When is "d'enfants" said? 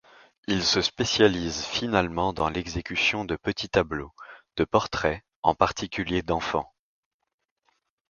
6.23-6.73